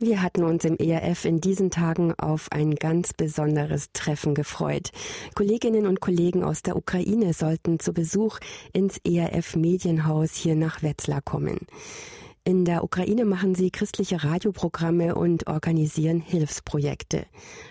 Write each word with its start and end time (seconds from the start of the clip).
Wir 0.00 0.22
hatten 0.22 0.44
uns 0.44 0.64
im 0.64 0.76
ERF 0.76 1.24
in 1.24 1.40
diesen 1.40 1.70
Tagen 1.72 2.14
auf 2.14 2.52
ein 2.52 2.76
ganz 2.76 3.12
besonderes 3.12 3.90
Treffen 3.92 4.36
gefreut. 4.36 4.92
Kolleginnen 5.34 5.88
und 5.88 6.00
Kollegen 6.00 6.44
aus 6.44 6.62
der 6.62 6.76
Ukraine 6.76 7.32
sollten 7.32 7.80
zu 7.80 7.92
Besuch 7.92 8.38
ins 8.72 8.98
ERF 8.98 9.56
Medienhaus 9.56 10.34
hier 10.34 10.54
nach 10.54 10.84
Wetzlar 10.84 11.20
kommen. 11.20 11.66
In 12.44 12.64
der 12.64 12.84
Ukraine 12.84 13.24
machen 13.24 13.56
sie 13.56 13.72
christliche 13.72 14.22
Radioprogramme 14.22 15.16
und 15.16 15.48
organisieren 15.48 16.20
Hilfsprojekte. 16.20 17.26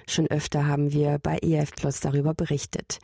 Schon 0.06 0.28
öfter 0.28 0.68
haben 0.68 0.92
wir 0.92 1.20
bei 1.20 1.38
ERF 1.38 1.72
Plus 1.72 2.02
darüber 2.02 2.34
berichtet. 2.34 3.00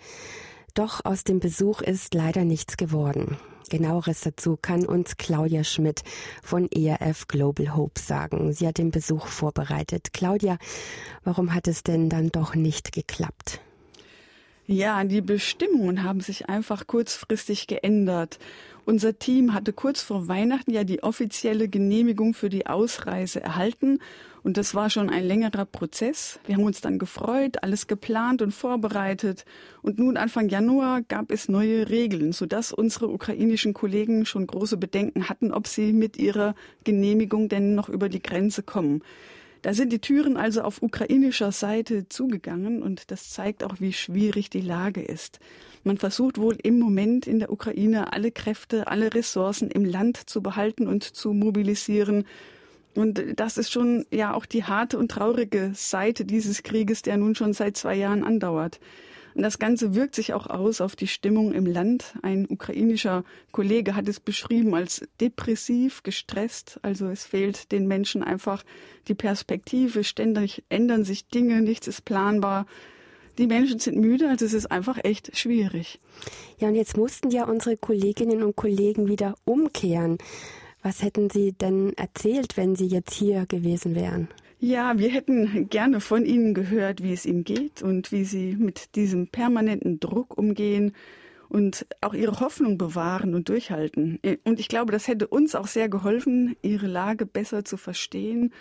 Doch 0.74 1.05
aus 1.05 1.24
dem 1.24 1.40
Besuch 1.40 1.82
ist 1.82 2.14
leider 2.14 2.44
nichts 2.44 2.76
geworden. 2.76 3.38
Genaueres 3.70 4.21
dazu 4.21 4.57
kann 4.61 4.86
uns 4.86 5.18
Claudia 5.18 5.63
Schmidt 5.63 6.04
von 6.43 6.70
ERF 6.71 7.27
Global 7.27 7.75
Hope 7.75 8.00
sagen. 8.00 8.54
Sie 8.54 8.68
hat 8.68 8.77
den 8.77 8.91
Besuch 8.91 9.27
vorbereitet. 9.27 10.13
Claudia, 10.13 10.57
warum 11.23 11.53
hat 11.53 11.67
es 11.67 11.84
denn 11.84 12.09
dann 12.09 12.30
doch 12.30 12.55
nicht 12.55 12.91
geklappt? 12.91 13.62
Ja, 14.66 15.03
die 15.03 15.20
Bestimmungen 15.20 16.03
haben 16.03 16.22
sich 16.22 16.48
einfach 16.48 16.88
kurzfristig 16.88 17.67
geändert. 17.67 18.40
Unser 18.86 19.20
Team 19.20 19.53
hatte 19.53 19.73
kurz 19.73 20.02
vor 20.02 20.30
Weihnachten 20.30 20.72
ja 20.72 20.86
die 20.86 21.03
offizielle 21.03 21.67
Genehmigung 21.67 22.34
für 22.34 22.49
die 22.49 22.66
Ausreise 22.66 23.41
erhalten. 23.41 23.99
Und 24.41 24.55
das 24.55 24.73
war 24.73 24.89
schon 24.89 25.09
ein 25.09 25.26
längerer 25.26 25.66
Prozess. 25.66 26.39
Wir 26.45 26.55
haben 26.55 26.63
uns 26.63 26.80
dann 26.80 26.98
gefreut, 26.98 27.62
alles 27.62 27.88
geplant 27.88 28.41
und 28.41 28.52
vorbereitet. 28.53 29.44
Und 29.81 29.99
nun 29.99 30.16
Anfang 30.16 30.48
Januar 30.48 31.02
gab 31.02 31.31
es 31.31 31.50
neue 31.50 31.89
Regeln, 31.89 32.31
sodass 32.31 32.72
unsere 32.72 33.09
ukrainischen 33.09 33.73
Kollegen 33.73 34.25
schon 34.25 34.48
große 34.48 34.77
Bedenken 34.77 35.27
hatten, 35.27 35.53
ob 35.53 35.67
sie 35.67 35.91
mit 35.91 36.16
ihrer 36.16 36.55
Genehmigung 36.86 37.50
denn 37.50 37.75
noch 37.75 37.89
über 37.89 38.08
die 38.08 38.22
Grenze 38.22 38.64
kommen. 38.64 39.02
Da 39.63 39.73
sind 39.73 39.94
die 39.94 39.99
Türen 39.99 40.35
also 40.35 40.62
auf 40.62 40.81
ukrainischer 40.81 41.53
Seite 41.53 42.09
zugegangen 42.09 42.84
und 42.84 43.12
das 43.12 43.30
zeigt 43.30 43.64
auch, 43.64 43.80
wie 43.80 43.94
schwierig 43.94 44.50
die 44.50 44.59
Lage 44.59 45.02
ist. 45.02 45.39
Man 45.86 45.97
versucht 45.97 46.38
wohl 46.38 46.58
im 46.61 46.80
Moment 46.80 47.28
in 47.28 47.39
der 47.39 47.50
Ukraine 47.50 48.11
alle 48.11 48.31
Kräfte, 48.31 48.88
alle 48.88 49.14
Ressourcen 49.14 49.72
im 49.72 49.86
Land 49.86 50.30
zu 50.30 50.41
behalten 50.41 50.86
und 50.86 51.03
zu 51.03 51.31
mobilisieren. 51.31 52.25
Und 52.94 53.23
das 53.38 53.58
ist 53.58 53.72
schon 53.72 54.06
ja 54.11 54.34
auch 54.34 54.45
die 54.45 54.66
harte 54.66 54.97
und 54.97 55.09
traurige 55.09 55.72
Seite 55.73 56.25
dieses 56.25 56.64
Krieges, 56.64 57.02
der 57.02 57.16
nun 57.16 57.34
schon 57.34 57.53
seit 57.53 57.78
zwei 57.78 57.95
Jahren 57.95 58.25
andauert. 58.25 58.81
Und 59.36 59.44
das 59.44 59.59
Ganze 59.59 59.95
wirkt 59.95 60.16
sich 60.16 60.34
auch 60.34 60.48
aus 60.48 60.81
auf 60.81 60.95
die 60.95 61.08
Stimmung 61.08 61.53
im 61.53 61.66
Land. 61.66 62.16
Ein 62.22 62.48
ukrainischer 62.50 63.23
Kollege 63.52 63.95
hat 63.95 64.08
es 64.08 64.20
beschrieben 64.20 64.75
als 64.75 65.08
depressiv, 65.20 66.03
gestresst. 66.03 66.80
Also 66.84 67.08
es 67.08 67.25
fehlt 67.25 67.72
den 67.72 67.88
Menschen 67.88 68.23
einfach 68.23 68.64
die 69.08 69.16
Perspektive. 69.16 70.03
Ständig 70.03 70.64
ändern 70.70 71.03
sich 71.03 71.28
Dinge, 71.28 71.62
nichts 71.62 71.88
ist 71.88 72.06
planbar. 72.06 72.66
Die 73.40 73.48
Menschen 73.48 73.80
sind 73.80 73.98
müde, 73.98 74.30
also 74.30 74.45
es 74.45 74.53
ist 74.53 74.72
einfach 74.72 75.00
echt 75.03 75.36
schwierig. 75.36 76.00
Ja, 76.59 76.68
und 76.68 76.75
jetzt 76.75 76.97
mussten 76.97 77.31
ja 77.31 77.45
unsere 77.45 77.78
Kolleginnen 77.78 78.44
und 78.44 78.56
Kollegen 78.56 79.08
wieder 79.08 79.36
umkehren. 79.44 80.20
Was 80.84 81.02
hätten 81.02 81.30
Sie 81.31 81.53
denn 81.53 81.94
erzählt, 81.95 82.58
wenn 82.58 82.75
Sie 82.75 82.86
jetzt 82.86 83.14
hier 83.14 83.47
gewesen 83.47 83.95
wären? 83.95 84.28
Ja, 84.66 84.97
wir 84.97 85.09
hätten 85.09 85.67
gerne 85.67 86.00
von 86.00 86.23
Ihnen 86.23 86.53
gehört, 86.53 87.03
wie 87.03 87.11
es 87.11 87.25
Ihnen 87.25 87.44
geht 87.44 87.81
und 87.81 88.14
wie 88.14 88.23
Sie 88.23 88.56
mit 88.56 88.95
diesem 88.95 89.28
permanenten 89.28 90.00
Druck 90.00 90.38
umgehen 90.38 90.94
und 91.50 91.86
auch 92.00 92.14
Ihre 92.14 92.39
Hoffnung 92.39 92.78
bewahren 92.78 93.36
und 93.36 93.50
durchhalten. 93.50 94.22
Und 94.45 94.61
ich 94.61 94.69
glaube, 94.69 94.94
das 94.94 95.09
hätte 95.09 95.28
uns 95.28 95.53
auch 95.53 95.67
sehr 95.67 95.89
geholfen, 95.89 96.56
Ihre 96.61 96.88
Lage 96.88 97.25
besser 97.25 97.66
zu 97.66 97.75
verstehen. 97.75 98.53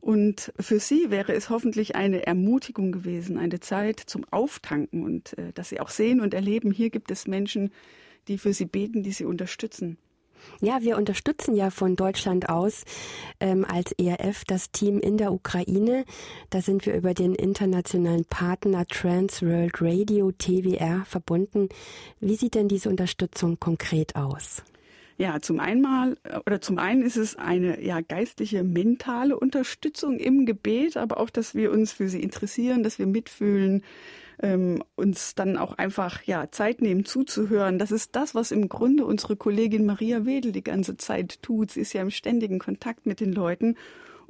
Und 0.00 0.54
für 0.58 0.80
Sie 0.80 1.10
wäre 1.10 1.34
es 1.34 1.50
hoffentlich 1.50 1.96
eine 1.96 2.24
Ermutigung 2.26 2.90
gewesen, 2.90 3.36
eine 3.36 3.60
Zeit 3.60 4.00
zum 4.00 4.24
Auftanken 4.30 5.04
und 5.04 5.36
äh, 5.36 5.52
dass 5.52 5.68
Sie 5.68 5.80
auch 5.80 5.90
sehen 5.90 6.22
und 6.22 6.32
erleben, 6.32 6.72
hier 6.72 6.88
gibt 6.88 7.10
es 7.10 7.26
Menschen, 7.26 7.72
die 8.26 8.38
für 8.38 8.54
Sie 8.54 8.64
beten, 8.64 9.02
die 9.02 9.12
Sie 9.12 9.26
unterstützen. 9.26 9.98
Ja, 10.60 10.80
wir 10.82 10.96
unterstützen 10.96 11.54
ja 11.54 11.70
von 11.70 11.96
Deutschland 11.96 12.48
aus 12.48 12.84
ähm, 13.40 13.64
als 13.64 13.92
ERF 13.92 14.44
das 14.44 14.70
Team 14.70 15.00
in 15.00 15.16
der 15.16 15.32
Ukraine. 15.32 16.04
Da 16.50 16.60
sind 16.60 16.86
wir 16.86 16.94
über 16.94 17.14
den 17.14 17.34
internationalen 17.34 18.24
Partner 18.24 18.86
Trans 18.86 19.42
World 19.42 19.80
Radio 19.80 20.32
TWR 20.32 21.04
verbunden. 21.04 21.68
Wie 22.20 22.36
sieht 22.36 22.54
denn 22.54 22.68
diese 22.68 22.88
Unterstützung 22.88 23.58
konkret 23.58 24.16
aus? 24.16 24.62
Ja, 25.22 25.40
zum 25.40 25.60
einen 25.60 26.16
oder 26.46 26.60
zum 26.60 26.80
einen 26.80 27.02
ist 27.02 27.16
es 27.16 27.36
eine 27.36 27.80
ja 27.80 28.00
geistliche 28.00 28.64
mentale 28.64 29.38
Unterstützung 29.38 30.18
im 30.18 30.46
Gebet, 30.46 30.96
aber 30.96 31.18
auch, 31.18 31.30
dass 31.30 31.54
wir 31.54 31.70
uns 31.70 31.92
für 31.92 32.08
sie 32.08 32.20
interessieren, 32.20 32.82
dass 32.82 32.98
wir 32.98 33.06
mitfühlen, 33.06 33.84
ähm, 34.42 34.82
uns 34.96 35.36
dann 35.36 35.58
auch 35.58 35.78
einfach 35.78 36.24
ja 36.24 36.50
Zeit 36.50 36.82
nehmen 36.82 37.04
zuzuhören. 37.04 37.78
Das 37.78 37.92
ist 37.92 38.16
das, 38.16 38.34
was 38.34 38.50
im 38.50 38.68
Grunde 38.68 39.06
unsere 39.06 39.36
Kollegin 39.36 39.86
Maria 39.86 40.26
Wedel 40.26 40.50
die 40.50 40.64
ganze 40.64 40.96
Zeit 40.96 41.40
tut. 41.40 41.70
Sie 41.70 41.82
ist 41.82 41.92
ja 41.92 42.02
im 42.02 42.10
ständigen 42.10 42.58
Kontakt 42.58 43.06
mit 43.06 43.20
den 43.20 43.32
Leuten 43.32 43.76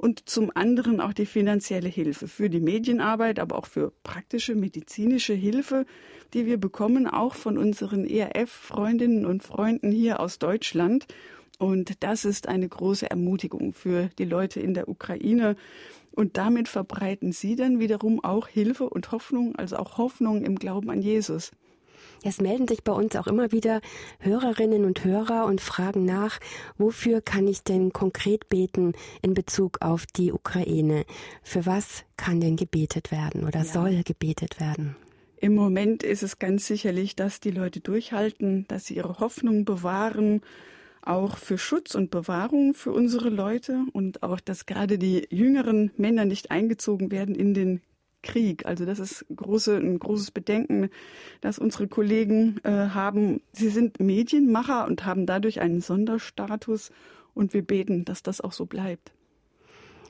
und 0.03 0.27
zum 0.27 0.51
anderen 0.53 0.99
auch 0.99 1.13
die 1.13 1.25
finanzielle 1.25 1.87
Hilfe 1.87 2.27
für 2.27 2.49
die 2.49 2.59
Medienarbeit, 2.59 3.39
aber 3.39 3.57
auch 3.57 3.67
für 3.67 3.93
praktische 4.03 4.53
medizinische 4.53 5.33
Hilfe, 5.33 5.85
die 6.33 6.45
wir 6.45 6.57
bekommen, 6.57 7.07
auch 7.07 7.35
von 7.35 7.57
unseren 7.57 8.05
ERF-Freundinnen 8.05 9.25
und 9.25 9.43
Freunden 9.43 9.93
hier 9.93 10.19
aus 10.19 10.39
Deutschland. 10.39 11.07
Und 11.57 12.03
das 12.03 12.25
ist 12.25 12.49
eine 12.49 12.67
große 12.67 13.09
Ermutigung 13.09 13.71
für 13.71 14.09
die 14.19 14.25
Leute 14.25 14.59
in 14.59 14.73
der 14.73 14.89
Ukraine. 14.89 15.55
Und 16.11 16.35
damit 16.35 16.67
verbreiten 16.67 17.31
sie 17.31 17.55
dann 17.55 17.79
wiederum 17.79 18.21
auch 18.21 18.49
Hilfe 18.49 18.89
und 18.89 19.13
Hoffnung, 19.13 19.55
also 19.55 19.77
auch 19.77 19.97
Hoffnung 19.97 20.43
im 20.43 20.59
Glauben 20.59 20.89
an 20.89 21.01
Jesus. 21.01 21.51
Es 22.23 22.39
melden 22.39 22.67
sich 22.67 22.83
bei 22.83 22.93
uns 22.93 23.15
auch 23.15 23.27
immer 23.27 23.51
wieder 23.51 23.81
Hörerinnen 24.19 24.85
und 24.85 25.03
Hörer 25.03 25.45
und 25.45 25.61
fragen 25.61 26.05
nach, 26.05 26.39
wofür 26.77 27.21
kann 27.21 27.47
ich 27.47 27.63
denn 27.63 27.91
konkret 27.91 28.49
beten 28.49 28.93
in 29.21 29.33
Bezug 29.33 29.81
auf 29.81 30.05
die 30.05 30.31
Ukraine? 30.31 31.05
Für 31.43 31.65
was 31.65 32.05
kann 32.17 32.39
denn 32.39 32.55
gebetet 32.55 33.11
werden 33.11 33.45
oder 33.45 33.59
ja. 33.59 33.65
soll 33.65 34.03
gebetet 34.03 34.59
werden? 34.59 34.95
Im 35.37 35.55
Moment 35.55 36.03
ist 36.03 36.23
es 36.23 36.39
ganz 36.39 36.65
sicherlich, 36.65 37.17
dass 37.17 37.41
die 37.41 37.51
Leute 37.51 37.81
durchhalten, 37.81 38.65
dass 38.69 38.85
sie 38.85 38.95
ihre 38.95 39.19
Hoffnung 39.19 39.65
bewahren 39.65 40.41
auch 41.05 41.37
für 41.37 41.57
Schutz 41.57 41.95
und 41.95 42.11
Bewahrung 42.11 42.73
für 42.73 42.91
unsere 42.91 43.29
Leute 43.29 43.83
und 43.91 44.23
auch, 44.23 44.39
dass 44.39 44.65
gerade 44.65 44.97
die 44.97 45.27
jüngeren 45.29 45.91
Männer 45.97 46.25
nicht 46.25 46.51
eingezogen 46.51 47.11
werden 47.11 47.35
in 47.35 47.53
den 47.53 47.81
Krieg. 48.23 48.65
Also 48.65 48.85
das 48.85 48.99
ist 48.99 49.25
große, 49.35 49.77
ein 49.77 49.99
großes 49.99 50.31
Bedenken, 50.31 50.89
das 51.41 51.59
unsere 51.59 51.87
Kollegen 51.87 52.59
äh, 52.63 52.69
haben. 52.69 53.41
Sie 53.51 53.69
sind 53.69 53.99
Medienmacher 53.99 54.87
und 54.87 55.05
haben 55.05 55.27
dadurch 55.27 55.61
einen 55.61 55.81
Sonderstatus 55.81 56.91
und 57.35 57.53
wir 57.53 57.61
beten, 57.61 58.05
dass 58.05 58.23
das 58.23 58.41
auch 58.41 58.53
so 58.53 58.65
bleibt. 58.65 59.11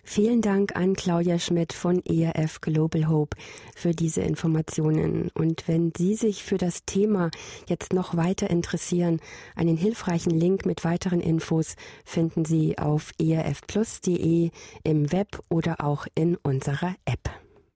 Vielen 0.06 0.42
Dank 0.42 0.76
an 0.76 0.96
Claudia 0.96 1.40
Schmidt 1.40 1.72
von 1.72 2.04
ERF 2.06 2.60
Global 2.60 3.08
Hope 3.08 3.38
für 3.74 3.92
diese 3.92 4.22
Informationen. 4.22 5.30
Und 5.34 5.68
wenn 5.68 5.94
Sie 5.96 6.16
sich 6.16 6.44
für 6.44 6.58
das 6.58 6.84
Thema 6.86 7.32
jetzt 7.68 7.94
noch 7.94 8.16
weiter 8.16 8.50
interessieren, 8.50 9.22
einen 9.56 9.78
hilfreichen 9.78 10.32
Link 10.32 10.66
mit 10.66 10.84
weiteren 10.84 11.22
Infos 11.22 11.76
finden 12.04 12.44
Sie 12.44 12.78
auf 12.78 13.12
erfplus.de 13.18 14.52
im 14.84 15.12
Web 15.14 15.42
oder 15.50 15.84
auch 15.84 16.06
in 16.16 16.36
unserer 16.36 16.96
App. 17.06 17.43